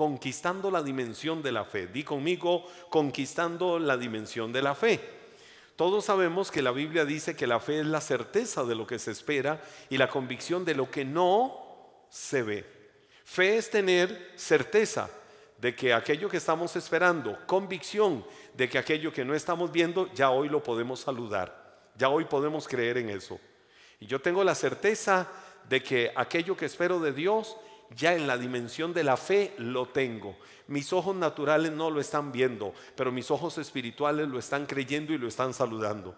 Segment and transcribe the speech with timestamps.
[0.00, 1.86] conquistando la dimensión de la fe.
[1.86, 4.98] Di conmigo, conquistando la dimensión de la fe.
[5.76, 8.98] Todos sabemos que la Biblia dice que la fe es la certeza de lo que
[8.98, 9.60] se espera
[9.90, 12.64] y la convicción de lo que no se ve.
[13.26, 15.10] Fe es tener certeza
[15.58, 18.24] de que aquello que estamos esperando, convicción
[18.54, 22.66] de que aquello que no estamos viendo, ya hoy lo podemos saludar, ya hoy podemos
[22.66, 23.38] creer en eso.
[24.00, 25.28] Y yo tengo la certeza
[25.68, 27.54] de que aquello que espero de Dios,
[27.96, 30.36] ya en la dimensión de la fe lo tengo.
[30.68, 35.18] Mis ojos naturales no lo están viendo, pero mis ojos espirituales lo están creyendo y
[35.18, 36.14] lo están saludando.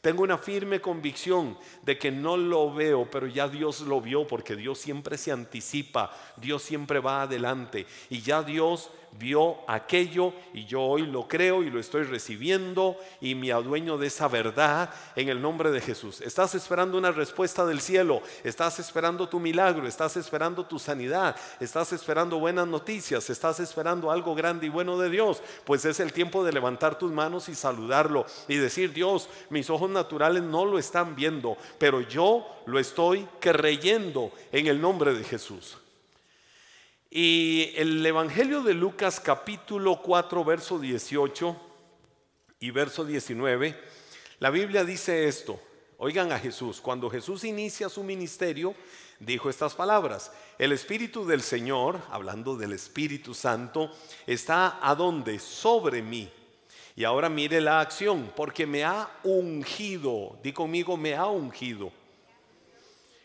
[0.00, 4.54] Tengo una firme convicción de que no lo veo, pero ya Dios lo vio porque
[4.54, 10.82] Dios siempre se anticipa, Dios siempre va adelante y ya Dios vio aquello y yo
[10.82, 15.40] hoy lo creo y lo estoy recibiendo y me adueño de esa verdad en el
[15.40, 16.20] nombre de Jesús.
[16.20, 21.92] Estás esperando una respuesta del cielo, estás esperando tu milagro, estás esperando tu sanidad, estás
[21.92, 26.44] esperando buenas noticias, estás esperando algo grande y bueno de Dios, pues es el tiempo
[26.44, 31.16] de levantar tus manos y saludarlo y decir, Dios, mis ojos naturales no lo están
[31.16, 35.78] viendo, pero yo lo estoy creyendo en el nombre de Jesús.
[37.10, 41.56] Y el Evangelio de Lucas capítulo 4, verso 18
[42.60, 43.80] y verso 19,
[44.40, 45.58] la Biblia dice esto.
[45.96, 48.74] Oigan a Jesús, cuando Jesús inicia su ministerio,
[49.20, 50.32] dijo estas palabras.
[50.58, 53.90] El Espíritu del Señor, hablando del Espíritu Santo,
[54.26, 54.94] está a?
[55.38, 56.30] Sobre mí.
[56.94, 60.38] Y ahora mire la acción, porque me ha ungido.
[60.42, 61.90] Di conmigo, me ha ungido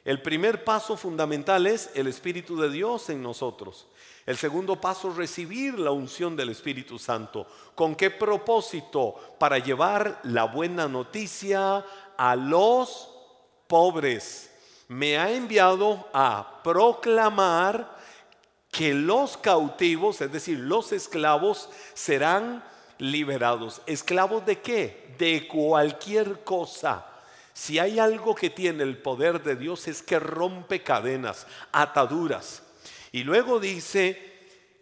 [0.06, 3.88] el primer paso fundamental es el Espíritu de Dios en nosotros.
[4.26, 7.48] El segundo paso, es recibir la unción del Espíritu Santo.
[7.74, 9.16] ¿Con qué propósito?
[9.38, 11.86] Para llevar la buena noticia
[12.18, 13.10] a los
[13.68, 14.50] pobres.
[14.90, 17.98] Me ha enviado a proclamar
[18.70, 22.62] que los cautivos, es decir, los esclavos, serán
[22.98, 23.82] liberados.
[23.86, 25.16] ¿Esclavos de qué?
[25.18, 27.13] De cualquier cosa
[27.54, 32.64] si hay algo que tiene el poder de Dios es que rompe cadenas, ataduras.
[33.12, 34.34] Y luego dice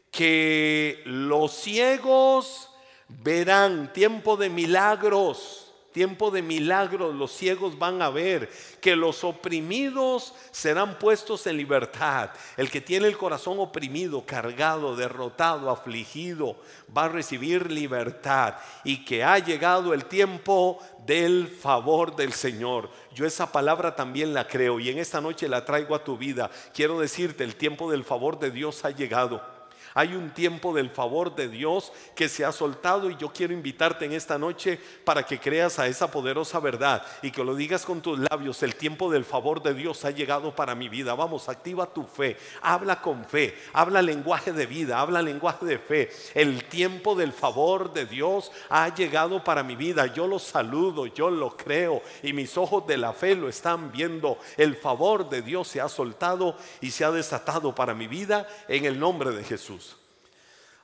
[0.10, 2.70] que los ciegos
[3.08, 10.34] verán tiempo de milagros tiempo de milagros, los ciegos van a ver, que los oprimidos
[10.52, 12.32] serán puestos en libertad.
[12.58, 16.56] El que tiene el corazón oprimido, cargado, derrotado, afligido,
[16.96, 22.90] va a recibir libertad y que ha llegado el tiempo del favor del Señor.
[23.14, 26.50] Yo esa palabra también la creo y en esta noche la traigo a tu vida.
[26.74, 29.51] Quiero decirte, el tiempo del favor de Dios ha llegado.
[29.94, 34.06] Hay un tiempo del favor de Dios que se ha soltado y yo quiero invitarte
[34.06, 38.02] en esta noche para que creas a esa poderosa verdad y que lo digas con
[38.02, 38.64] tus labios.
[38.64, 41.14] El tiempo del favor de Dios ha llegado para mi vida.
[41.14, 42.38] Vamos, activa tu fe.
[42.62, 43.56] Habla con fe.
[43.74, 45.00] Habla lenguaje de vida.
[45.00, 46.10] Habla lenguaje de fe.
[46.34, 50.08] El tiempo del favor de Dios ha llegado para mi vida.
[50.08, 54.38] Yo lo saludo, yo lo creo y mis ojos de la fe lo están viendo.
[54.58, 58.86] El favor de Dios se ha soltado y se ha desatado para mi vida en
[58.86, 59.81] el nombre de Jesús.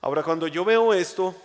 [0.02, 1.35] Ahora, cuando yo veo esto,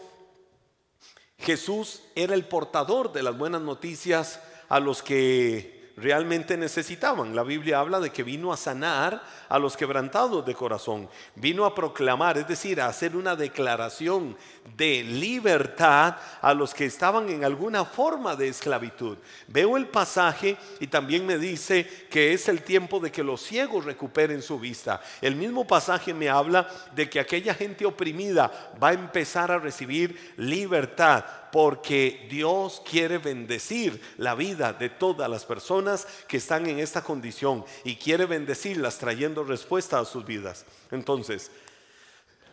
[1.38, 7.34] Jesús era el portador de las buenas noticias a los que realmente necesitaban.
[7.34, 11.74] La Biblia habla de que vino a sanar a los quebrantados de corazón, vino a
[11.74, 14.36] proclamar, es decir, a hacer una declaración
[14.76, 19.18] de libertad a los que estaban en alguna forma de esclavitud.
[19.48, 23.84] Veo el pasaje y también me dice que es el tiempo de que los ciegos
[23.84, 25.00] recuperen su vista.
[25.20, 30.34] El mismo pasaje me habla de que aquella gente oprimida va a empezar a recibir
[30.36, 37.04] libertad porque Dios quiere bendecir la vida de todas las personas que están en esta
[37.04, 40.64] condición y quiere bendecirlas trayendo respuesta a sus vidas.
[40.90, 41.50] Entonces,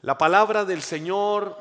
[0.02, 1.58] la palabra del Señor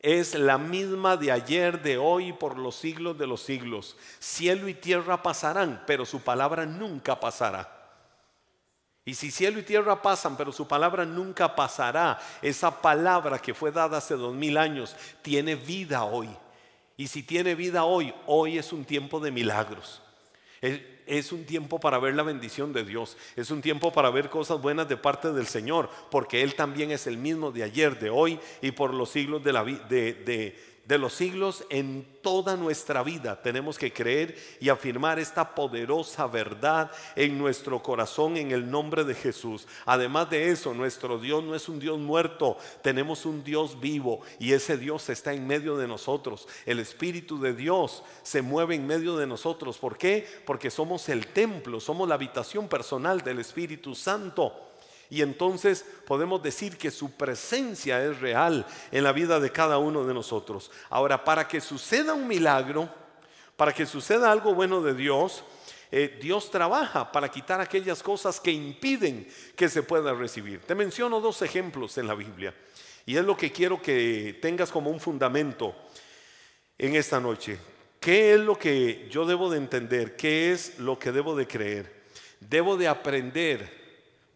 [0.00, 3.96] es la misma de ayer, de hoy, por los siglos de los siglos.
[4.18, 7.72] Cielo y tierra pasarán, pero su palabra nunca pasará.
[9.04, 13.70] Y si cielo y tierra pasan, pero su palabra nunca pasará, esa palabra que fue
[13.70, 16.28] dada hace dos mil años tiene vida hoy.
[16.96, 20.00] Y si tiene vida hoy, hoy es un tiempo de milagros.
[21.06, 24.60] Es un tiempo para ver la bendición de Dios, es un tiempo para ver cosas
[24.60, 28.40] buenas de parte del Señor, porque Él también es el mismo de ayer, de hoy
[28.60, 33.40] y por los siglos de, la, de, de, de los siglos en toda nuestra vida
[33.42, 39.14] tenemos que creer y afirmar esta poderosa verdad en nuestro corazón en el nombre de
[39.14, 39.66] Jesús.
[39.84, 44.52] Además de eso, nuestro Dios no es un Dios muerto, tenemos un Dios vivo y
[44.52, 46.46] ese Dios está en medio de nosotros.
[46.64, 49.78] El Espíritu de Dios se mueve en medio de nosotros.
[49.78, 50.26] ¿Por qué?
[50.44, 54.52] Porque somos el templo, somos la habitación personal del Espíritu Santo.
[55.08, 60.04] Y entonces podemos decir que su presencia es real en la vida de cada uno
[60.04, 60.70] de nosotros.
[60.90, 62.88] Ahora, para que suceda un milagro,
[63.56, 65.44] para que suceda algo bueno de Dios,
[65.92, 70.60] eh, Dios trabaja para quitar aquellas cosas que impiden que se pueda recibir.
[70.60, 72.54] Te menciono dos ejemplos en la Biblia
[73.04, 75.74] y es lo que quiero que tengas como un fundamento
[76.76, 77.58] en esta noche.
[78.00, 80.16] ¿Qué es lo que yo debo de entender?
[80.16, 82.04] ¿Qué es lo que debo de creer?
[82.40, 83.75] Debo de aprender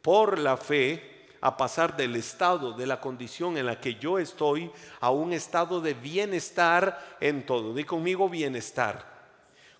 [0.02, 4.70] por la fe a pasar del estado, de la condición en la que yo estoy,
[5.00, 7.74] a un estado de bienestar en todo.
[7.74, 9.08] Di conmigo bienestar.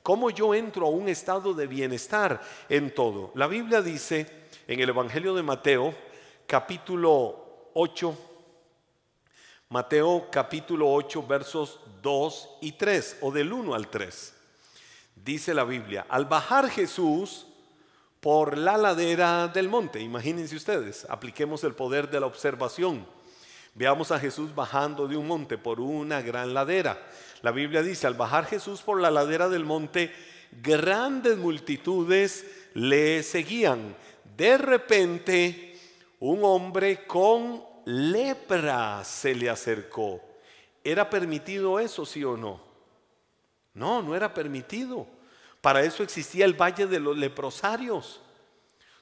[0.02, 3.32] ¿Cómo yo entro a un estado de bienestar en todo?
[3.34, 5.94] La Biblia dice en el Evangelio de Mateo,
[6.46, 8.16] capítulo 8,
[9.68, 14.34] Mateo capítulo 8, versos 2 y 3, o del 1 al 3.
[15.14, 17.46] Dice la Biblia, al bajar Jesús
[18.20, 23.06] por la ladera del monte, imagínense ustedes, apliquemos el poder de la observación.
[23.74, 27.00] Veamos a Jesús bajando de un monte por una gran ladera.
[27.40, 30.12] La Biblia dice, al bajar Jesús por la ladera del monte,
[30.62, 32.44] grandes multitudes
[32.74, 33.96] le seguían.
[34.36, 35.78] De repente,
[36.18, 40.20] un hombre con lepra se le acercó.
[40.84, 42.60] ¿Era permitido eso, sí o no?
[43.74, 45.06] No, no era permitido.
[45.60, 48.20] Para eso existía el valle de los leprosarios,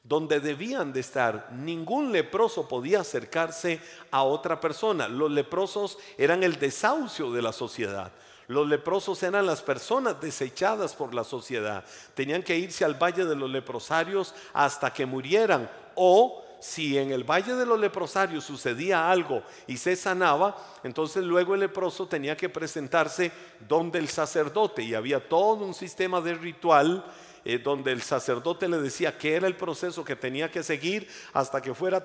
[0.03, 1.53] donde debían de estar.
[1.53, 5.07] Ningún leproso podía acercarse a otra persona.
[5.07, 8.13] Los leprosos eran el desahucio de la sociedad.
[8.49, 11.85] Los leprosos eran las personas desechadas por la sociedad.
[12.15, 15.71] Tenían que irse al valle de los leprosarios hasta que murieran.
[15.95, 21.55] O si en el valle de los leprosarios sucedía algo y se sanaba, entonces luego
[21.55, 23.31] el leproso tenía que presentarse
[23.69, 24.83] donde el sacerdote.
[24.83, 27.05] Y había todo un sistema de ritual
[27.45, 31.63] eh, donde el sacerdote le decía que era el proceso que tenía que seguir hasta
[31.63, 32.01] que fuera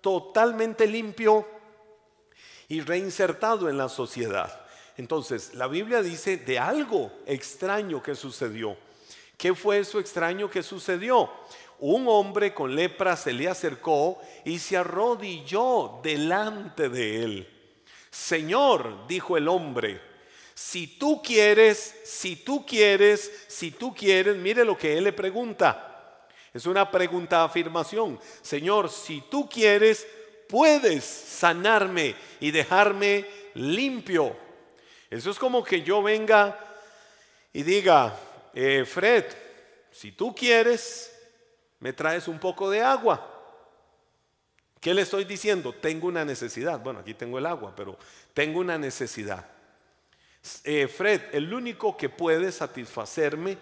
[0.00, 1.46] totalmente limpio
[2.68, 4.64] y reinsertado en la sociedad.
[4.96, 8.76] Entonces, la Biblia dice de algo extraño que sucedió.
[9.36, 11.30] ¿Qué fue eso extraño que sucedió?
[11.80, 17.48] Un hombre con lepra se le acercó y se arrodilló delante de él.
[18.10, 20.00] Señor, dijo el hombre,
[20.54, 26.26] si tú quieres, si tú quieres, si tú quieres, mire lo que él le pregunta.
[26.52, 28.18] Es una pregunta afirmación.
[28.42, 30.04] Señor, si tú quieres,
[30.48, 33.24] puedes sanarme y dejarme
[33.54, 34.36] limpio.
[35.10, 36.58] Eso es como que yo venga
[37.52, 38.18] y diga,
[38.52, 39.24] eh, Fred,
[39.92, 41.17] si tú quieres,
[41.80, 43.34] me traes un poco de agua.
[44.80, 45.72] ¿Qué le estoy diciendo?
[45.74, 46.80] Tengo una necesidad.
[46.80, 47.96] Bueno, aquí tengo el agua, pero
[48.32, 49.44] tengo una necesidad.
[50.64, 53.58] Eh, Fred, el único que puede satisfacerme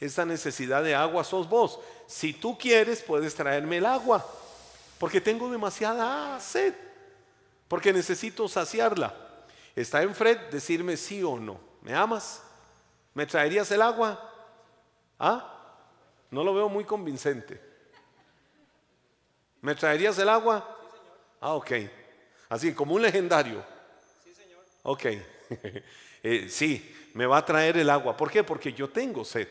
[0.00, 1.78] esa necesidad de agua sos vos.
[2.06, 4.26] Si tú quieres, puedes traerme el agua,
[4.98, 6.74] porque tengo demasiada sed,
[7.68, 9.14] porque necesito saciarla.
[9.76, 11.60] Está en Fred decirme sí o no.
[11.82, 12.42] ¿Me amas?
[13.14, 14.28] ¿Me traerías el agua?
[15.18, 15.59] ¿Ah?
[16.30, 17.60] No lo veo muy convincente.
[19.60, 20.78] ¿Me traerías el agua?
[21.40, 21.72] Ah, ok.
[22.48, 23.64] Así, como un legendario.
[24.24, 24.64] Sí, señor.
[24.82, 25.04] Ok.
[26.22, 28.14] Eh, sí, me va a traer el agua.
[28.14, 28.44] ¿Por qué?
[28.44, 29.48] Porque yo tengo sed.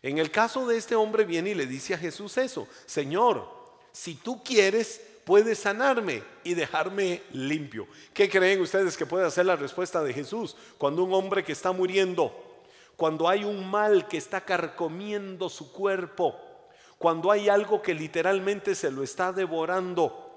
[0.00, 2.66] En el caso de este hombre viene y le dice a Jesús eso.
[2.86, 3.46] Señor,
[3.92, 7.86] si tú quieres, puede sanarme y dejarme limpio.
[8.14, 11.70] ¿Qué creen ustedes que puede hacer la respuesta de Jesús cuando un hombre que está
[11.70, 12.47] muriendo,
[12.98, 16.34] cuando hay un mal que está carcomiendo su cuerpo,
[16.98, 20.34] cuando hay algo que literalmente se lo está devorando?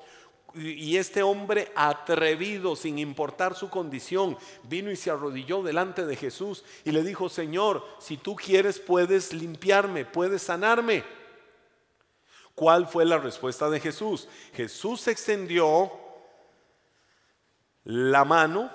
[0.54, 6.64] Y este hombre atrevido, sin importar su condición, vino y se arrodilló delante de Jesús
[6.86, 11.04] y le dijo, Señor, si tú quieres puedes limpiarme, puedes sanarme.
[12.54, 14.28] ¿Cuál fue la respuesta de Jesús?
[14.54, 15.92] Jesús extendió
[17.86, 18.70] la mano,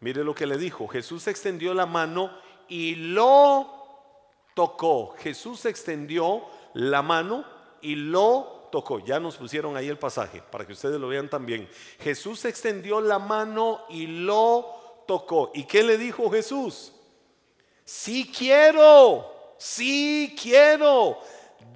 [0.00, 3.68] mire lo que le dijo, Jesús extendió la mano y lo
[4.54, 5.14] tocó.
[5.18, 7.44] Jesús extendió la mano
[7.82, 9.00] y lo tocó.
[9.00, 11.68] Ya nos pusieron ahí el pasaje para que ustedes lo vean también.
[11.98, 15.50] Jesús extendió la mano y lo tocó.
[15.54, 16.92] ¿Y qué le dijo Jesús?
[17.84, 21.18] Sí quiero, sí quiero.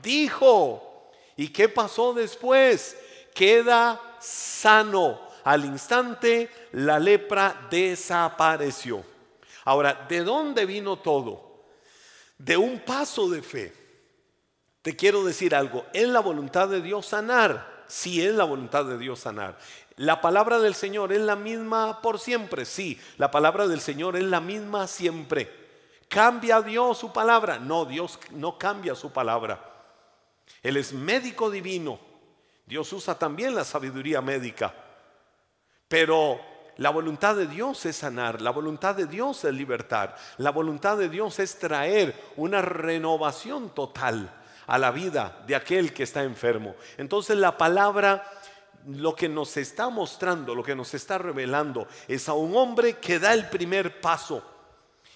[0.03, 0.95] Dijo,
[1.37, 2.97] ¿Y qué pasó después?
[3.35, 5.21] Queda sano.
[5.45, 9.05] Al instante la lepra desapareció.
[9.65, 11.65] Ahora, ¿de dónde vino todo?
[12.39, 13.73] De un paso de fe.
[14.83, 17.85] Te quiero decir algo, ¿es la voluntad de Dios sanar?
[17.87, 19.59] Sí, es la voluntad de Dios sanar.
[19.97, 24.25] La palabra del Señor es la misma por siempre, sí, la palabra del Señor es
[24.25, 25.65] la misma siempre.
[26.09, 27.59] ¿Cambia Dios su palabra?
[27.59, 29.73] No, Dios no cambia su palabra.
[30.63, 31.99] Él es médico divino.
[32.67, 34.75] Dios usa también la sabiduría médica.
[35.89, 36.41] Pero
[36.77, 41.09] la voluntad de Dios es sanar, la voluntad de Dios es libertar, la voluntad de
[41.09, 44.33] Dios es traer una renovación total
[44.67, 46.75] a la vida de aquel que está enfermo.
[46.97, 48.25] Entonces la palabra
[48.87, 53.19] lo que nos está mostrando, lo que nos está revelando es a un hombre que
[53.19, 54.43] da el primer paso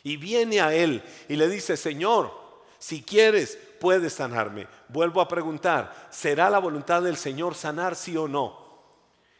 [0.03, 2.33] y viene a él y le dice, Señor,
[2.79, 4.69] si quieres, puedes sanarme.
[4.89, 8.68] Vuelvo a preguntar, ¿será la voluntad del Señor sanar sí o no?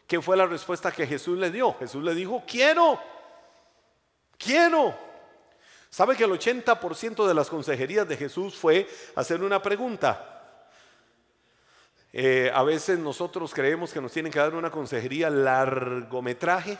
[0.09, 1.71] ¿Qué fue la respuesta que Jesús le dio?
[1.77, 2.99] Jesús le dijo, quiero,
[4.39, 4.97] quiero.
[5.87, 10.65] ¿Sabe que el 80% de las consejerías de Jesús fue hacer una pregunta?
[12.11, 16.79] Eh, a veces nosotros creemos que nos tienen que dar una consejería largometraje,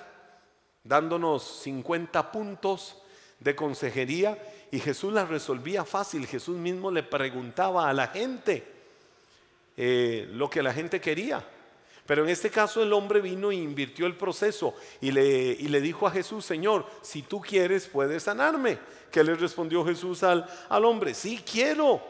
[0.84, 2.98] dándonos 50 puntos
[3.38, 4.40] de consejería
[4.72, 6.26] y Jesús la resolvía fácil.
[6.26, 8.66] Jesús mismo le preguntaba a la gente
[9.78, 11.46] eh, lo que la gente quería.
[12.10, 15.80] Pero en este caso el hombre vino e invirtió el proceso y le, y le
[15.80, 18.80] dijo a Jesús, Señor, si tú quieres, puedes sanarme.
[19.12, 21.14] ¿Qué le respondió Jesús al, al hombre?
[21.14, 22.02] Sí quiero.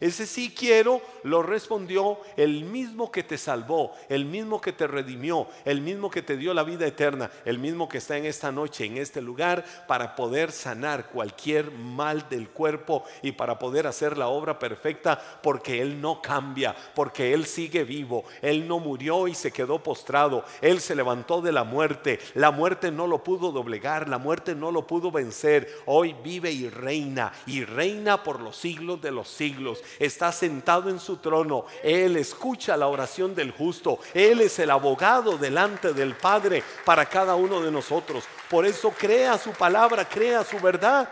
[0.00, 5.46] Ese sí quiero lo respondió el mismo que te salvó, el mismo que te redimió,
[5.64, 8.84] el mismo que te dio la vida eterna, el mismo que está en esta noche,
[8.84, 14.28] en este lugar, para poder sanar cualquier mal del cuerpo y para poder hacer la
[14.28, 19.52] obra perfecta, porque Él no cambia, porque Él sigue vivo, Él no murió y se
[19.52, 24.18] quedó postrado, Él se levantó de la muerte, la muerte no lo pudo doblegar, la
[24.18, 29.12] muerte no lo pudo vencer, hoy vive y reina, y reina por los siglos de
[29.12, 31.66] los siglos está sentado en su trono.
[31.82, 33.98] Él escucha la oración del justo.
[34.12, 38.24] Él es el abogado delante del Padre para cada uno de nosotros.
[38.48, 41.08] Por eso crea su palabra, crea su verdad.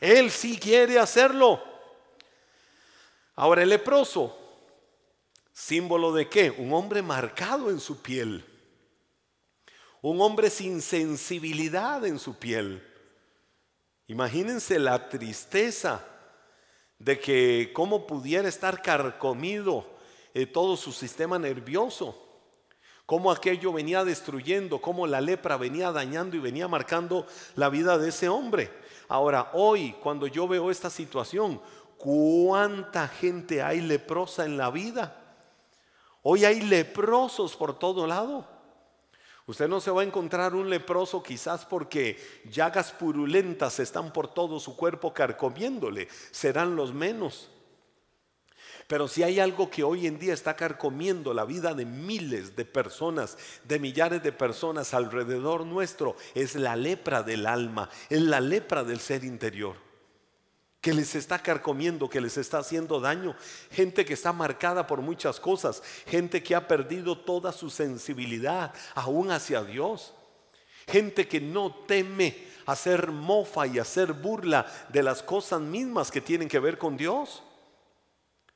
[0.00, 1.62] Él sí quiere hacerlo.
[3.34, 4.36] Ahora el leproso,
[5.52, 6.50] símbolo de qué?
[6.50, 8.44] Un hombre marcado en su piel.
[10.00, 12.84] Un hombre sin sensibilidad en su piel.
[14.06, 16.04] Imagínense la tristeza
[16.98, 19.86] de que cómo pudiera estar carcomido
[20.34, 22.16] eh, todo su sistema nervioso,
[23.06, 28.10] cómo aquello venía destruyendo, cómo la lepra venía dañando y venía marcando la vida de
[28.10, 28.70] ese hombre.
[29.08, 31.60] Ahora, hoy, cuando yo veo esta situación,
[31.96, 35.16] ¿cuánta gente hay leprosa en la vida?
[36.22, 38.57] Hoy hay leprosos por todo lado.
[39.48, 42.18] Usted no se va a encontrar un leproso quizás porque
[42.50, 47.48] llagas purulentas están por todo su cuerpo carcomiéndole, serán los menos.
[48.86, 52.66] Pero si hay algo que hoy en día está carcomiendo la vida de miles de
[52.66, 58.84] personas, de millares de personas alrededor nuestro, es la lepra del alma, es la lepra
[58.84, 59.87] del ser interior
[60.88, 63.36] que les está carcomiendo, que les está haciendo daño,
[63.70, 69.30] gente que está marcada por muchas cosas, gente que ha perdido toda su sensibilidad aún
[69.30, 70.14] hacia Dios,
[70.86, 76.48] gente que no teme hacer mofa y hacer burla de las cosas mismas que tienen
[76.48, 77.42] que ver con Dios.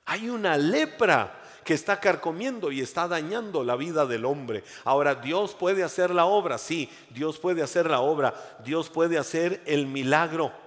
[0.06, 4.64] Hay una lepra que está carcomiendo y está dañando la vida del hombre.
[4.84, 8.32] Ahora, Dios puede hacer la obra, sí, Dios puede hacer la obra,
[8.64, 10.61] Dios puede hacer el milagro.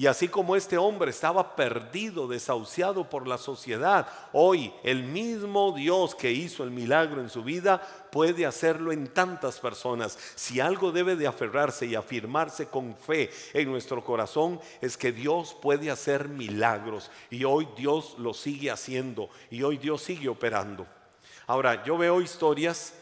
[0.00, 6.14] Y así como este hombre estaba perdido, desahuciado por la sociedad, hoy el mismo Dios
[6.14, 10.16] que hizo el milagro en su vida puede hacerlo en tantas personas.
[10.36, 15.56] Si algo debe de aferrarse y afirmarse con fe en nuestro corazón es que Dios
[15.60, 20.86] puede hacer milagros y hoy Dios lo sigue haciendo y hoy Dios sigue operando.
[21.48, 22.94] Ahora, yo veo historias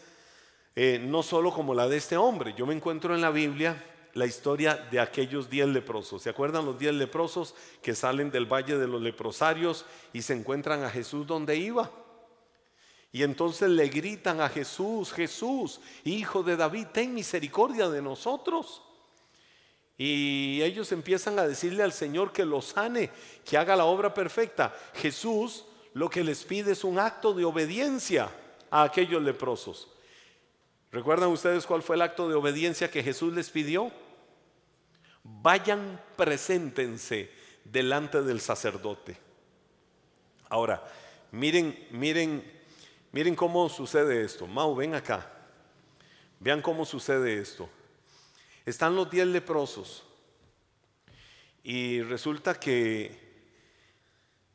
[0.74, 3.84] eh, no solo como la de este hombre, yo me encuentro en la Biblia
[4.16, 6.22] la historia de aquellos diez leprosos.
[6.22, 10.82] ¿Se acuerdan los diez leprosos que salen del valle de los leprosarios y se encuentran
[10.84, 11.90] a Jesús donde iba?
[13.12, 18.80] Y entonces le gritan a Jesús, Jesús, hijo de David, ten misericordia de nosotros.
[19.98, 23.10] Y ellos empiezan a decirle al Señor que los sane,
[23.44, 24.74] que haga la obra perfecta.
[24.94, 28.30] Jesús lo que les pide es un acto de obediencia
[28.70, 29.88] a aquellos leprosos.
[30.90, 33.92] ¿Recuerdan ustedes cuál fue el acto de obediencia que Jesús les pidió?
[35.42, 37.30] Vayan, preséntense
[37.64, 39.16] delante del sacerdote.
[40.48, 40.82] Ahora,
[41.32, 42.44] miren, miren,
[43.12, 44.46] miren cómo sucede esto.
[44.46, 45.32] Mau, ven acá.
[46.38, 47.68] Vean cómo sucede esto.
[48.64, 50.04] Están los diez leprosos
[51.62, 53.24] y resulta que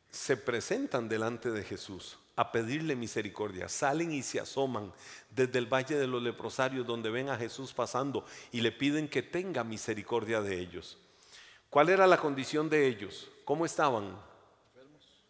[0.09, 3.67] se presentan delante de Jesús a pedirle misericordia.
[3.67, 4.93] Salen y se asoman
[5.29, 9.21] desde el Valle de los Leprosarios donde ven a Jesús pasando y le piden que
[9.21, 10.97] tenga misericordia de ellos.
[11.69, 13.29] ¿Cuál era la condición de ellos?
[13.45, 14.17] ¿Cómo estaban?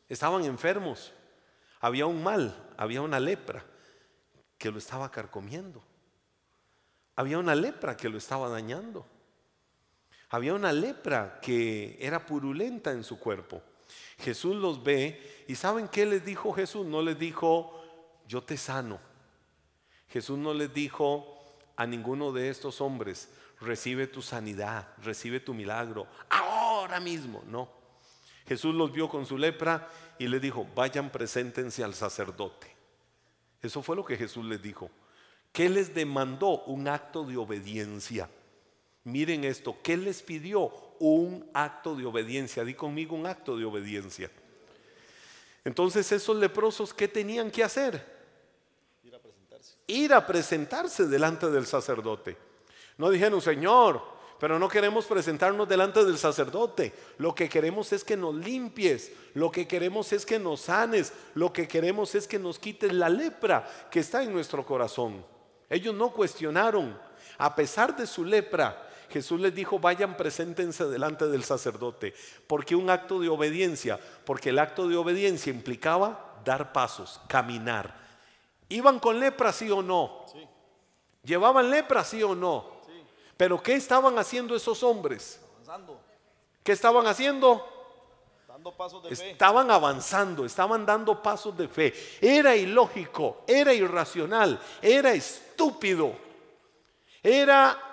[0.10, 1.14] Estaban enfermos.
[1.80, 3.66] Había un mal, había una lepra.
[4.58, 5.82] que lo estaba carcomiendo.
[7.16, 9.08] Había una lepra que lo estaba dañando.
[10.30, 13.62] Había una lepra que era purulenta en su cuerpo.
[14.20, 16.86] Jesús los ve y ¿saben qué les dijo Jesús?
[16.86, 17.82] No les dijo,
[18.28, 19.00] yo te sano.
[20.10, 21.38] Jesús no les dijo
[21.76, 23.30] a ninguno de estos hombres,
[23.60, 27.44] recibe tu sanidad, recibe tu milagro, ahora mismo.
[27.48, 27.70] No.
[28.48, 32.76] Jesús los vio con su lepra y les dijo, vayan, preséntense al sacerdote.
[33.62, 34.90] Eso fue lo que Jesús les dijo.
[35.52, 36.64] ¿Qué les demandó?
[36.64, 38.30] Un acto de obediencia.
[39.04, 40.72] Miren esto, ¿qué les pidió?
[41.04, 42.64] Un acto de obediencia.
[42.64, 44.30] Di conmigo un acto de obediencia.
[45.66, 48.06] Entonces esos leprosos, ¿qué tenían que hacer?
[49.04, 49.76] Ir a presentarse.
[49.88, 52.38] Ir a presentarse delante del sacerdote.
[53.00, 54.00] No dijeron, Señor,
[54.40, 56.94] pero no queremos presentarnos delante del sacerdote.
[57.18, 59.12] Lo que queremos es que nos limpies.
[59.34, 61.14] Lo que queremos es que nos sanes.
[61.34, 65.26] Lo que queremos es que nos quites la lepra que está en nuestro corazón.
[65.68, 66.96] Ellos no cuestionaron.
[67.38, 72.14] A pesar de su lepra, Jesús les dijo, vayan, preséntense delante del sacerdote.
[72.48, 74.00] porque un acto de obediencia?
[74.26, 77.94] Porque el acto de obediencia implicaba dar pasos, caminar.
[78.70, 80.26] ¿Iban con lepra, sí o no?
[81.24, 82.82] ¿Llevaban lepra, sí o no?
[83.38, 85.40] Pero ¿qué estaban haciendo esos hombres?
[85.56, 86.00] Avanzando.
[86.64, 87.68] ¿Qué estaban haciendo?
[88.48, 89.32] Dando pasos de fe.
[89.32, 91.94] Estaban avanzando, estaban dando pasos de fe.
[92.22, 96.16] Era ilógico, era irracional, era estúpido.
[97.24, 97.91] Era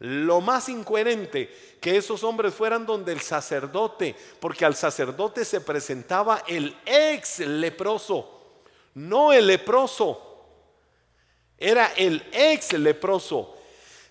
[0.00, 6.42] lo más incoherente que esos hombres fueran donde el sacerdote, porque al sacerdote se presentaba
[6.46, 8.62] el ex leproso,
[8.94, 10.24] no el leproso.
[11.56, 13.58] Era el ex leproso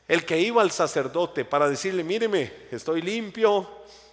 [0.08, 3.68] el que iba al sacerdote para decirle, míreme, estoy limpio,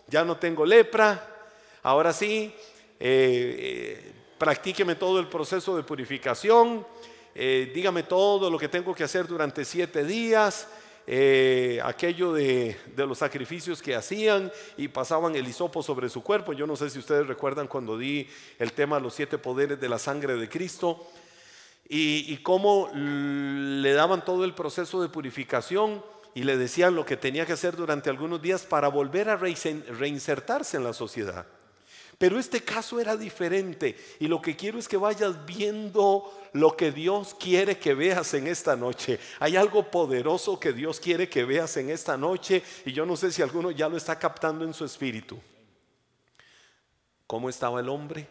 [0.09, 1.49] ya no tengo lepra,
[1.83, 2.53] ahora sí,
[2.99, 6.85] eh, eh, practíqueme todo el proceso de purificación,
[7.35, 10.67] eh, dígame todo lo que tengo que hacer durante siete días,
[11.83, 16.53] aquello de, los sacrificios que hacían y pasaban el hisopo sobre su cuerpo.
[16.53, 19.89] Yo no sé si ustedes recuerdan cuando di el tema de los siete poderes de
[19.89, 21.07] la sangre de Cristo
[21.89, 26.03] y, cómo le daban todo el proceso de purificación
[26.35, 30.77] y le decían lo que tenía que hacer durante algunos días para volver a reinsertarse
[30.77, 31.47] en la sociedad.
[32.19, 36.93] Pero este caso era diferente y lo que quiero es que vayas viendo lo que
[36.93, 39.19] Dios quiere que veas en esta noche.
[39.41, 43.33] Hay algo poderoso que Dios quiere que veas en esta noche y yo no sé
[43.33, 45.39] si alguno ya lo está captando en su espíritu.
[47.27, 48.29] ¿Cómo estaba el hombre?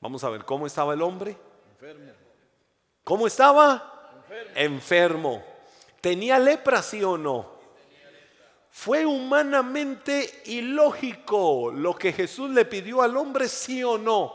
[0.00, 1.36] Vamos a ver, ¿cómo estaba el hombre?
[3.02, 4.22] ¿Cómo estaba?
[4.54, 5.44] Enfermo.
[6.00, 7.53] ¿Tenía lepra, sí o no?
[8.74, 14.34] ¿Fue humanamente ilógico lo que Jesús le pidió al hombre, sí o no?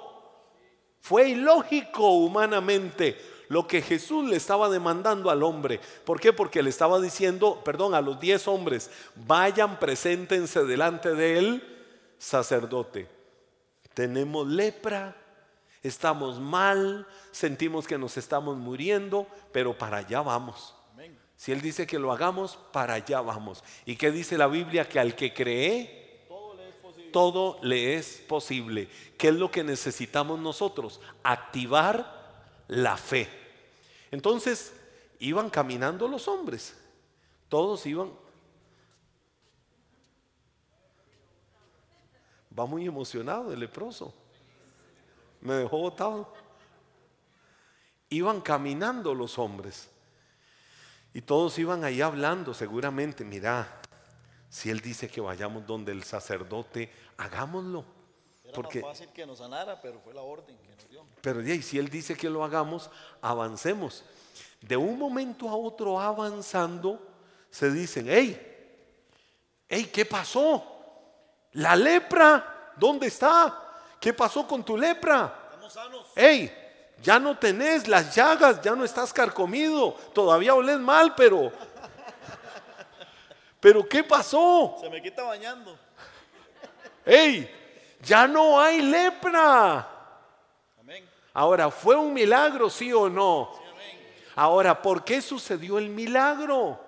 [1.02, 3.18] Fue ilógico humanamente
[3.50, 5.82] lo que Jesús le estaba demandando al hombre.
[6.06, 6.32] ¿Por qué?
[6.32, 8.90] Porque le estaba diciendo, perdón, a los diez hombres,
[9.28, 11.62] vayan, preséntense delante del
[12.18, 13.10] sacerdote.
[13.94, 15.18] Tenemos lepra,
[15.84, 20.79] Estamos mal, sentimos que nos estamos muriendo, pero para allá vamos.
[21.40, 23.64] Si Él dice que lo hagamos, para allá vamos.
[23.86, 24.90] ¿Y qué dice la Biblia?
[24.90, 26.28] Que al que cree,
[27.14, 28.90] todo le es posible.
[29.18, 31.00] ¿Qué es lo que necesitamos nosotros?
[31.24, 33.30] Activar la fe.
[34.12, 34.74] Entonces,
[35.20, 36.76] iban caminando los hombres.
[37.48, 38.12] Todos iban.
[42.58, 44.14] Va muy emocionado el leproso
[45.42, 46.34] me dejó botado.
[48.10, 49.90] Iban caminando los hombres
[51.14, 53.82] y todos iban ahí hablando seguramente, mira,
[54.50, 57.86] si él dice que vayamos donde el sacerdote, hagámoslo.
[58.44, 61.06] Era porque, más fácil que nos sanara, pero fue la orden que nos dio.
[61.22, 62.90] Pero y si él dice que lo hagamos,
[63.22, 64.04] avancemos.
[64.62, 67.08] De un momento a otro avanzando,
[67.50, 68.86] se dicen, hey,
[69.68, 70.64] hey, ¿qué pasó?
[71.54, 73.68] La lepra, ¿dónde está?
[74.00, 75.50] ¿Qué pasó con tu lepra?
[75.50, 76.08] Estamos sanos.
[76.16, 76.52] Ey,
[77.02, 81.52] ya no tenés las llagas, ya no estás carcomido, todavía olés mal, pero...
[83.60, 84.78] Pero ¿qué pasó?
[84.80, 85.78] Se me quita bañando.
[87.06, 87.50] Ey,
[88.02, 89.86] ya no hay lepra.
[90.80, 91.10] Amén.
[91.34, 93.52] Ahora, ¿fue un milagro, sí o no?
[93.54, 93.98] Sí, amén.
[94.36, 96.80] Ahora, ¿por qué sucedió el milagro?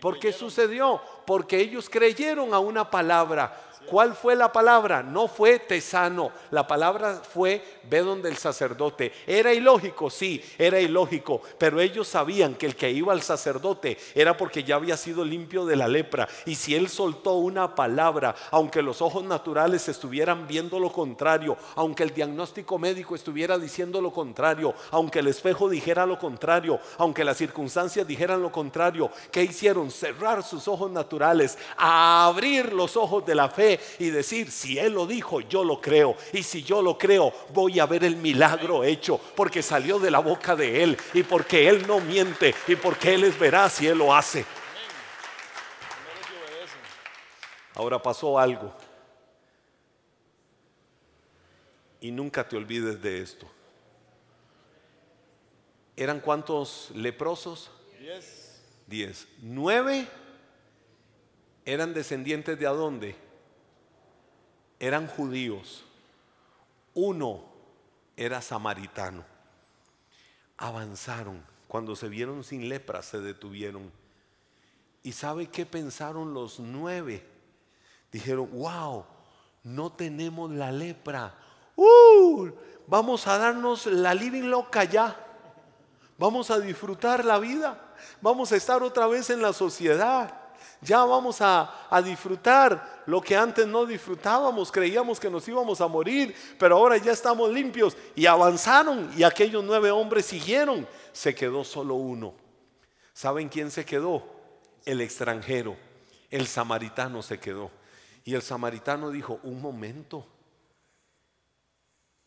[0.00, 1.00] ¿Por qué sucedió?
[1.26, 3.54] Porque ellos creyeron a una palabra.
[3.90, 5.02] ¿Cuál fue la palabra?
[5.02, 6.30] No fue te sano.
[6.52, 9.12] La palabra fue ve donde el sacerdote.
[9.26, 10.10] ¿Era ilógico?
[10.10, 11.42] Sí, era ilógico.
[11.58, 15.66] Pero ellos sabían que el que iba al sacerdote era porque ya había sido limpio
[15.66, 16.28] de la lepra.
[16.46, 22.04] Y si él soltó una palabra, aunque los ojos naturales estuvieran viendo lo contrario, aunque
[22.04, 27.38] el diagnóstico médico estuviera diciendo lo contrario, aunque el espejo dijera lo contrario, aunque las
[27.38, 29.90] circunstancias dijeran lo contrario, ¿qué hicieron?
[29.90, 35.06] Cerrar sus ojos naturales, abrir los ojos de la fe y decir, si Él lo
[35.06, 36.16] dijo, yo lo creo.
[36.32, 40.18] Y si yo lo creo, voy a ver el milagro hecho, porque salió de la
[40.18, 43.98] boca de Él y porque Él no miente y porque Él es veraz si Él
[43.98, 44.44] lo hace.
[47.74, 48.74] Ahora pasó algo.
[52.00, 53.46] Y nunca te olvides de esto.
[55.96, 57.70] ¿Eran cuántos leprosos?
[57.98, 58.60] Diez.
[58.86, 59.28] Diez.
[59.42, 60.08] Nueve
[61.64, 63.16] eran descendientes de adónde?
[64.80, 65.84] Eran judíos.
[66.94, 67.44] Uno
[68.16, 69.24] era samaritano.
[70.56, 71.44] Avanzaron.
[71.68, 73.92] Cuando se vieron sin lepra, se detuvieron.
[75.02, 77.24] ¿Y sabe qué pensaron los nueve?
[78.10, 79.04] Dijeron, wow,
[79.62, 81.34] no tenemos la lepra.
[81.76, 82.50] Uh,
[82.86, 85.16] vamos a darnos la living loca ya.
[86.18, 87.94] Vamos a disfrutar la vida.
[88.20, 90.34] Vamos a estar otra vez en la sociedad.
[90.82, 94.70] Ya vamos a, a, disfrutar lo que antes no disfrutábamos.
[94.70, 97.96] Creíamos que nos íbamos a morir, pero ahora ya estamos limpios.
[98.14, 100.86] Y avanzaron y aquellos nueve hombres siguieron.
[101.12, 102.34] Se quedó solo uno.
[103.12, 104.24] ¿Saben quién se quedó?
[104.84, 105.76] El extranjero.
[106.30, 107.72] El samaritano se quedó.
[108.24, 110.24] Y el samaritano dijo, un momento,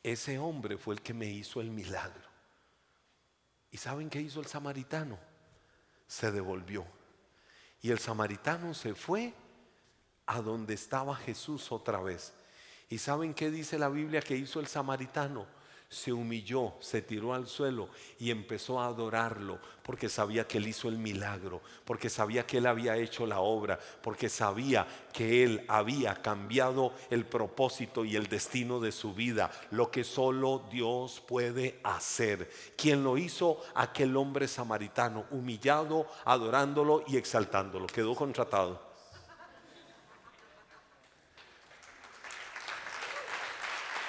[0.03, 2.27] ese hombre fue el que me hizo el milagro.
[3.71, 5.17] ¿Y saben qué hizo el samaritano?
[6.07, 6.85] Se devolvió.
[7.81, 9.33] Y el samaritano se fue
[10.25, 12.33] a donde estaba Jesús otra vez.
[12.89, 15.45] ¿Y saben qué dice la Biblia que hizo el samaritano?
[15.93, 17.87] se humilló, se tiró al suelo
[18.19, 22.65] y empezó a adorarlo porque sabía que él hizo el milagro, porque sabía que él
[22.65, 28.79] había hecho la obra, porque sabía que él había cambiado el propósito y el destino
[28.79, 32.49] de su vida, lo que solo Dios puede hacer.
[32.75, 38.92] Quien lo hizo, aquel hombre samaritano, humillado, adorándolo y exaltándolo, quedó contratado.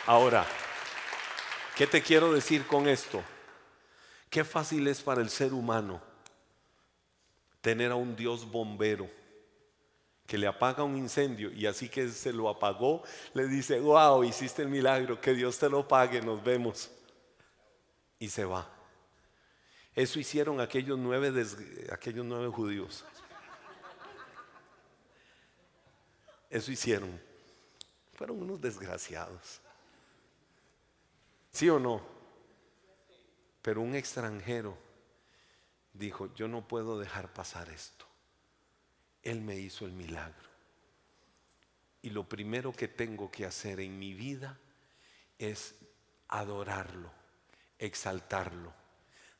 [0.06, 0.46] Ahora,
[1.76, 3.22] ¿Qué te quiero decir con esto?
[4.30, 6.00] Qué fácil es para el ser humano
[7.60, 9.10] tener a un Dios bombero
[10.24, 13.02] que le apaga un incendio y así que se lo apagó,
[13.34, 16.90] le dice, wow, hiciste el milagro, que Dios te lo pague, nos vemos.
[18.18, 18.70] Y se va.
[19.94, 21.44] Eso hicieron aquellos nueve,
[21.92, 23.04] aquellos nueve judíos.
[26.48, 27.20] Eso hicieron.
[28.14, 29.60] Fueron unos desgraciados.
[31.54, 32.02] ¿Sí o no?
[33.62, 34.76] Pero un extranjero
[35.92, 38.06] dijo, yo no puedo dejar pasar esto.
[39.22, 40.48] Él me hizo el milagro.
[42.02, 44.58] Y lo primero que tengo que hacer en mi vida
[45.38, 45.76] es
[46.26, 47.12] adorarlo,
[47.78, 48.74] exaltarlo,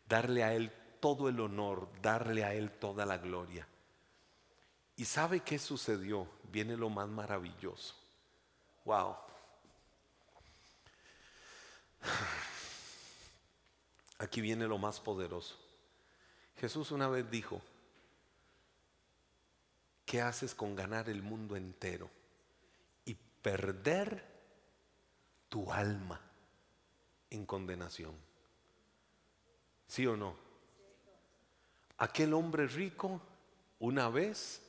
[0.09, 3.67] darle a Él todo el honor, darle a Él toda la gloria.
[4.95, 6.29] ¿Y sabe qué sucedió?
[6.45, 7.97] Viene lo más maravilloso.
[8.85, 9.24] Wow.
[14.19, 15.57] Aquí viene lo más poderoso.
[16.57, 17.61] Jesús una vez dijo,
[20.07, 22.11] ¿qué haces con ganar el mundo entero
[23.05, 24.25] y perder
[25.49, 26.21] tu alma
[27.31, 28.15] en condenación?
[29.89, 30.37] ¿Sí o no?
[31.99, 33.21] Aquel hombre rico
[33.79, 34.63] una vez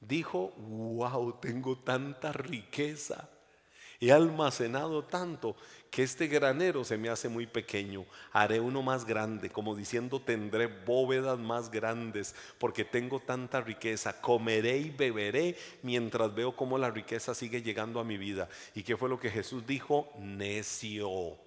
[0.00, 3.28] dijo, wow, tengo tanta riqueza
[4.02, 5.54] He almacenado tanto
[5.88, 8.04] que este granero se me hace muy pequeño.
[8.32, 14.20] Haré uno más grande, como diciendo tendré bóvedas más grandes, porque tengo tanta riqueza.
[14.20, 18.48] Comeré y beberé mientras veo cómo la riqueza sigue llegando a mi vida.
[18.74, 20.12] ¿Y qué fue lo que Jesús dijo?
[20.18, 21.38] Necio.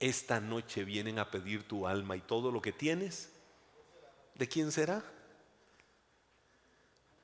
[0.00, 3.30] Esta noche vienen a pedir tu alma y todo lo que tienes.
[4.34, 5.04] ¿De quién será?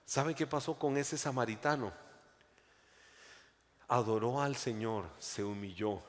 [0.05, 2.10] ¿Sabe qué pasó con ese samaritano?
[3.91, 6.01] Adoró al Señor, se humilló.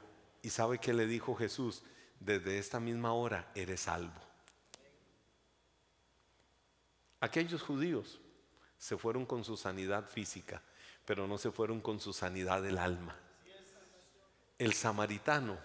[0.44, 1.82] ¿Y sabe que le dijo Jesús?
[2.20, 4.22] Desde esta misma hora eres salvo.
[7.20, 8.20] Aquellos judíos
[8.78, 10.62] se fueron con su sanidad física,
[11.06, 13.18] pero no se fueron con su sanidad del alma.
[14.60, 15.58] El samaritano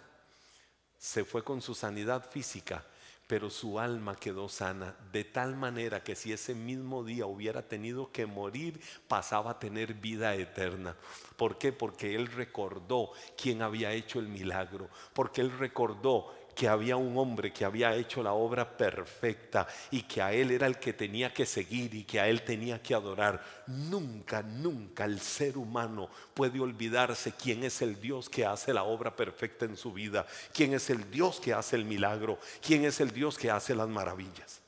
[0.98, 2.82] se fue con su sanidad física,
[3.26, 8.12] pero su alma quedó sana, de tal manera que si ese mismo día hubiera tenido
[8.12, 10.96] que morir, pasaba a tener vida eterna.
[11.36, 11.72] ¿Por qué?
[11.72, 17.52] Porque él recordó quién había hecho el milagro, porque él recordó que había un hombre
[17.52, 21.44] que había hecho la obra perfecta y que a él era el que tenía que
[21.44, 23.44] seguir y que a él tenía que adorar.
[23.66, 29.14] Nunca, nunca el ser humano puede olvidarse quién es el Dios que hace la obra
[29.14, 33.10] perfecta en su vida, quién es el Dios que hace el milagro, quién es el
[33.10, 34.62] Dios que hace las maravillas.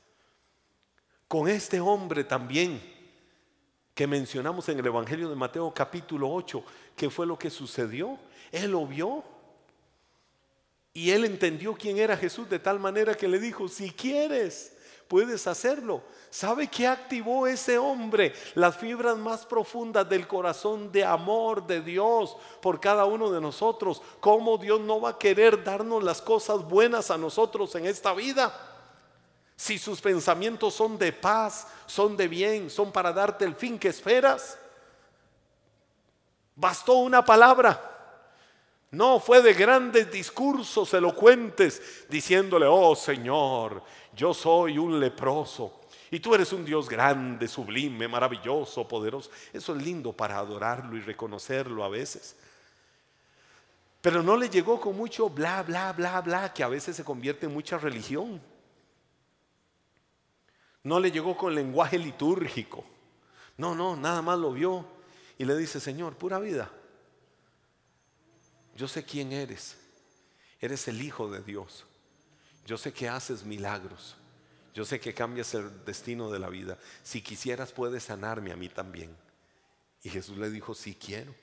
[1.27, 2.79] Con este hombre también
[3.95, 6.63] que mencionamos en el Evangelio de Mateo capítulo 8,
[6.95, 8.19] ¿qué fue lo que sucedió?
[8.51, 9.38] Él lo vio
[10.99, 14.73] y él entendió quién era Jesús de tal manera que le dijo, si quieres,
[15.07, 16.01] puedes hacerlo.
[16.29, 18.33] ¿Sabe qué activó ese hombre?
[18.53, 24.01] Las fibras más profundas del corazón de amor de Dios por cada uno de nosotros.
[24.19, 28.53] ¿Cómo Dios no va a querer darnos las cosas buenas a nosotros en esta vida?
[29.55, 33.87] Si sus pensamientos son de paz, son de bien, son para darte el fin que
[33.87, 34.57] esperas.
[36.57, 37.88] Bastó una palabra.
[38.91, 43.83] No, fue de grandes discursos elocuentes diciéndole, oh Señor,
[44.15, 49.29] yo soy un leproso y tú eres un Dios grande, sublime, maravilloso, poderoso.
[49.53, 52.35] Eso es lindo para adorarlo y reconocerlo a veces.
[54.01, 57.45] Pero no le llegó con mucho bla, bla, bla, bla, que a veces se convierte
[57.45, 58.41] en mucha religión.
[60.81, 62.83] No le llegó con lenguaje litúrgico.
[63.55, 64.83] No, no, nada más lo vio
[65.37, 66.71] y le dice, Señor, pura vida
[68.79, 69.75] yo sé quién eres.
[70.61, 71.85] Eres el Hijo de Dios.
[72.65, 74.15] Yo sé que haces milagros.
[74.73, 76.77] Yo sé que cambias el destino de la vida.
[77.03, 79.13] Si quisieras puedes sanarme a mí también.
[80.01, 81.35] Y Jesús le dijo, sí quiero.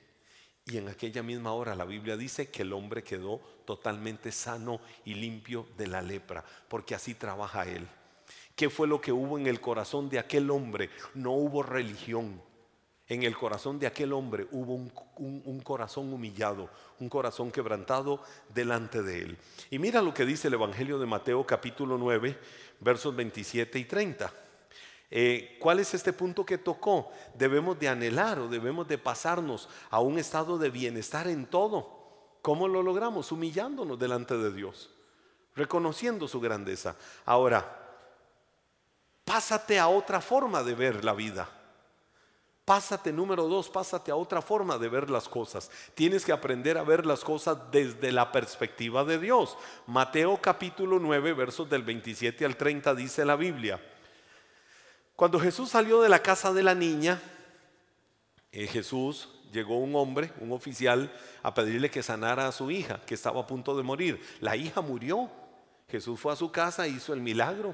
[0.65, 5.13] Y en aquella misma hora la Biblia dice que el hombre quedó totalmente sano y
[5.13, 7.87] limpio de la lepra, porque así trabaja Él.
[8.55, 10.89] ¿Qué fue lo que hubo en el corazón de aquel hombre?
[11.13, 12.41] No hubo religión,
[13.09, 18.21] en el corazón de aquel hombre hubo un, corazón humillado, un corazón quebrantado
[18.53, 19.37] delante de él.
[19.71, 22.37] Y mira lo que dice el Evangelio de Mateo capítulo 9,
[22.81, 24.33] versos 27 y 30.
[25.09, 27.09] Eh, ¿Cuál es este punto que tocó?
[27.33, 31.95] Debemos de anhelar o debemos de pasarnos a un estado de bienestar en todo.
[32.41, 33.31] ¿Cómo lo logramos?
[33.31, 34.93] Humillándonos delante de Dios,
[35.55, 36.97] reconociendo su grandeza.
[37.25, 37.87] Ahora,
[39.23, 41.56] pásate a otra forma de ver la vida.
[42.67, 45.71] Pásate, número dos, pásate a otra forma de ver las cosas.
[45.95, 49.57] Tienes que aprender a ver las cosas desde la perspectiva de Dios.
[49.85, 53.79] Mateo capítulo 9, versos del 27 al 30 dice la Biblia.
[55.15, 57.21] Cuando Jesús salió de la casa de la niña,
[58.51, 61.09] eh, Jesús llegó un hombre, un oficial,
[61.43, 64.21] a pedirle que sanara a su hija, que estaba a punto de morir.
[64.41, 65.29] La hija murió.
[65.87, 67.73] Jesús fue a su casa e hizo el milagro.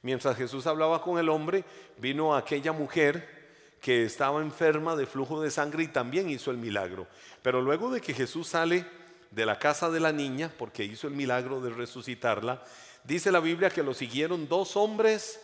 [0.00, 1.62] Mientras Jesús hablaba con el hombre,
[1.98, 3.43] vino aquella mujer
[3.84, 7.06] que estaba enferma de flujo de sangre y también hizo el milagro.
[7.42, 8.86] Pero luego de que Jesús sale
[9.30, 12.64] de la casa de la niña, porque hizo el milagro de resucitarla,
[13.04, 15.38] dice la Biblia que lo siguieron dos hombres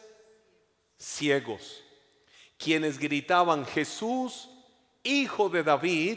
[0.97, 1.85] ciegos,
[2.57, 4.49] quienes gritaban, Jesús,
[5.03, 6.17] hijo de David,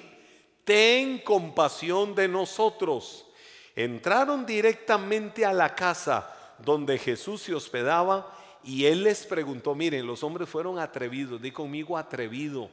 [0.64, 3.26] ten compasión de nosotros.
[3.76, 8.34] Entraron directamente a la casa donde Jesús se hospedaba
[8.64, 12.70] y él les preguntó, miren, los hombres fueron atrevidos, di conmigo atrevido.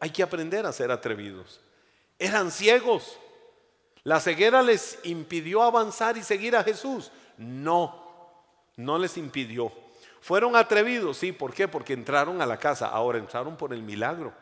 [0.00, 1.60] Hay que aprender a ser atrevidos.
[2.18, 3.18] Eran ciegos.
[4.04, 7.10] La ceguera les impidió avanzar y seguir a Jesús.
[7.36, 8.06] No,
[8.76, 9.72] no les impidió.
[10.20, 11.68] Fueron atrevidos, sí, ¿por qué?
[11.68, 12.86] Porque entraron a la casa.
[12.88, 14.32] Ahora entraron por el milagro.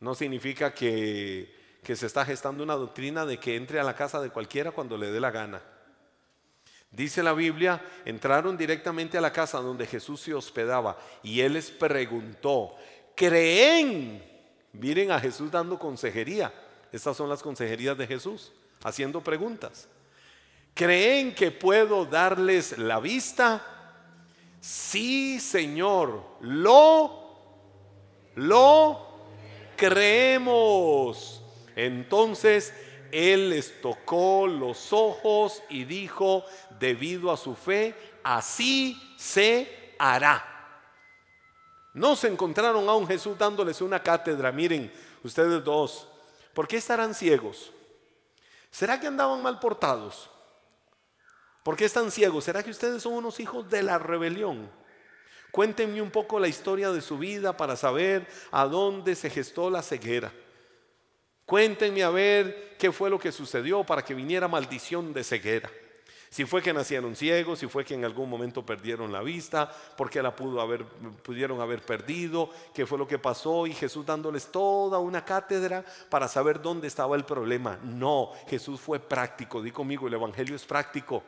[0.00, 4.20] No significa que, que se está gestando una doctrina de que entre a la casa
[4.20, 5.62] de cualquiera cuando le dé la gana.
[6.96, 11.70] Dice la Biblia, entraron directamente a la casa donde Jesús se hospedaba y él les
[11.70, 12.74] preguntó,
[13.14, 14.24] ¿creen?
[14.72, 16.50] Miren a Jesús dando consejería.
[16.90, 18.50] Estas son las consejerías de Jesús,
[18.82, 19.88] haciendo preguntas.
[20.72, 23.62] ¿Creen que puedo darles la vista?
[24.58, 27.36] Sí, Señor, lo,
[28.36, 29.06] lo
[29.76, 31.42] creemos.
[31.76, 32.72] Entonces
[33.12, 36.44] él les tocó los ojos y dijo,
[36.78, 40.44] debido a su fe, así se hará.
[41.94, 44.52] No se encontraron a un Jesús dándoles una cátedra.
[44.52, 44.92] Miren,
[45.22, 46.08] ustedes dos,
[46.52, 47.72] ¿por qué estarán ciegos?
[48.70, 50.30] ¿Será que andaban mal portados?
[51.62, 52.44] ¿Por qué están ciegos?
[52.44, 54.70] ¿Será que ustedes son unos hijos de la rebelión?
[55.50, 59.82] Cuéntenme un poco la historia de su vida para saber a dónde se gestó la
[59.82, 60.30] ceguera.
[61.46, 65.70] Cuéntenme a ver qué fue lo que sucedió para que viniera maldición de ceguera.
[66.28, 70.20] Si fue que nacieron ciegos, si fue que en algún momento perdieron la vista, porque
[70.20, 70.84] la pudo haber,
[71.22, 76.26] pudieron haber perdido, qué fue lo que pasó y Jesús dándoles toda una cátedra para
[76.26, 77.78] saber dónde estaba el problema.
[77.82, 79.62] No, Jesús fue práctico.
[79.62, 81.22] Di conmigo, el Evangelio es práctico.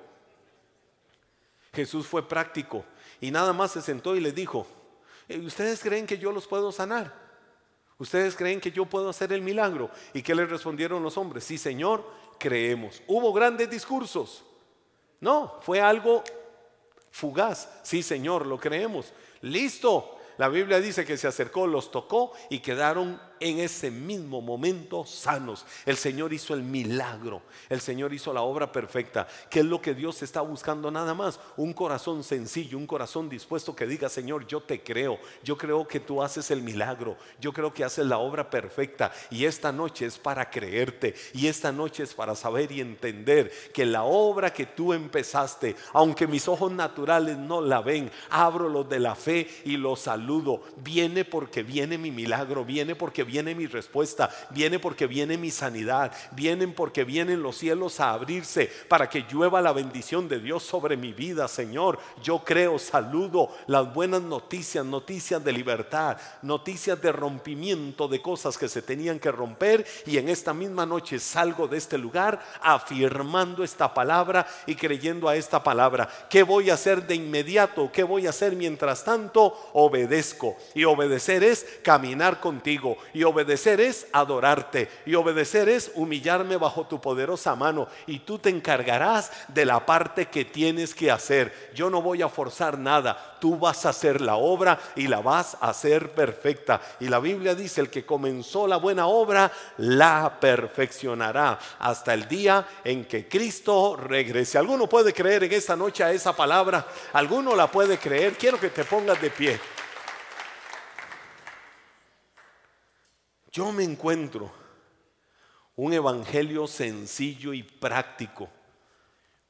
[1.72, 2.84] Jesús fue práctico
[3.20, 4.66] y nada más se sentó y les dijo,
[5.28, 7.27] eh, ¿ustedes creen que yo los puedo sanar?
[7.98, 9.90] ¿Ustedes creen que yo puedo hacer el milagro?
[10.14, 11.44] ¿Y qué le respondieron los hombres?
[11.44, 12.08] Sí, Señor,
[12.38, 13.02] creemos.
[13.08, 14.44] Hubo grandes discursos.
[15.20, 16.22] No, fue algo
[17.10, 17.68] fugaz.
[17.82, 19.12] Sí, Señor, lo creemos.
[19.40, 20.14] Listo.
[20.36, 25.64] La Biblia dice que se acercó, los tocó y quedaron en ese mismo momento sanos.
[25.86, 29.26] El Señor hizo el milagro, el Señor hizo la obra perfecta.
[29.50, 31.40] ¿Qué es lo que Dios está buscando nada más?
[31.56, 36.00] Un corazón sencillo, un corazón dispuesto que diga, Señor, yo te creo, yo creo que
[36.00, 40.18] tú haces el milagro, yo creo que haces la obra perfecta y esta noche es
[40.18, 44.92] para creerte y esta noche es para saber y entender que la obra que tú
[44.92, 50.00] empezaste, aunque mis ojos naturales no la ven, abro los de la fe y los
[50.00, 50.62] saludo.
[50.76, 56.10] Viene porque viene mi milagro, viene porque viene mi respuesta, viene porque viene mi sanidad,
[56.32, 60.96] vienen porque vienen los cielos a abrirse para que llueva la bendición de Dios sobre
[60.96, 61.98] mi vida, Señor.
[62.22, 68.68] Yo creo, saludo las buenas noticias, noticias de libertad, noticias de rompimiento de cosas que
[68.68, 73.92] se tenían que romper y en esta misma noche salgo de este lugar afirmando esta
[73.92, 76.08] palabra y creyendo a esta palabra.
[76.30, 77.92] ¿Qué voy a hacer de inmediato?
[77.92, 79.54] ¿Qué voy a hacer mientras tanto?
[79.74, 80.56] Obedezco.
[80.74, 84.88] Y obedecer es caminar contigo obedecer es adorarte.
[85.06, 87.88] Y obedecer es humillarme bajo tu poderosa mano.
[88.06, 91.70] Y tú te encargarás de la parte que tienes que hacer.
[91.74, 93.36] Yo no voy a forzar nada.
[93.40, 96.80] Tú vas a hacer la obra y la vas a hacer perfecta.
[97.00, 102.66] Y la Biblia dice, el que comenzó la buena obra, la perfeccionará hasta el día
[102.84, 104.58] en que Cristo regrese.
[104.58, 106.86] ¿Alguno puede creer en esta noche a esa palabra?
[107.12, 108.36] ¿Alguno la puede creer?
[108.36, 109.60] Quiero que te pongas de pie.
[113.58, 114.52] Yo me encuentro
[115.74, 118.48] un evangelio sencillo y práctico.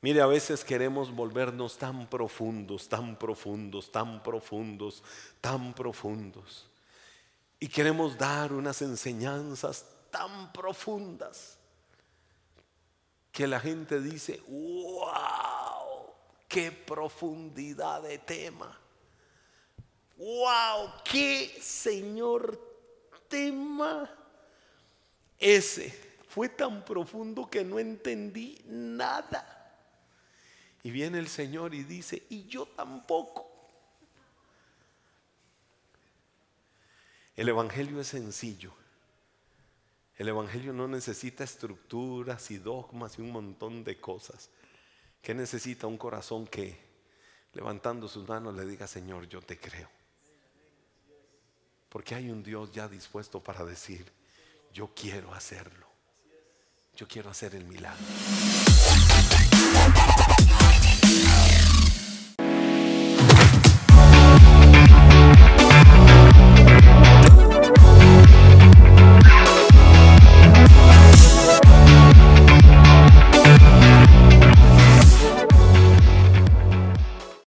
[0.01, 5.03] Mire, a veces queremos volvernos tan profundos, tan profundos, tan profundos,
[5.42, 6.71] tan profundos.
[7.61, 11.59] Y queremos dar unas enseñanzas tan profundas
[13.31, 16.14] que la gente dice, wow,
[16.49, 18.75] qué profundidad de tema.
[20.16, 22.68] Wow, qué Señor
[23.29, 24.11] tema
[25.38, 25.95] ese
[26.29, 29.55] fue tan profundo que no entendí nada.
[30.83, 33.47] Y viene el Señor y dice, y yo tampoco.
[37.37, 38.73] El Evangelio es sencillo.
[40.17, 44.51] El Evangelio no necesita estructuras y dogmas y un montón de cosas.
[45.23, 46.77] Que necesita un corazón que
[47.53, 49.98] levantando sus manos le diga, Señor, yo te creo.
[51.88, 54.12] Porque hay un Dios ya dispuesto para decir,
[54.72, 55.87] yo quiero hacerlo.
[56.96, 58.05] Yo quiero hacer el milagro.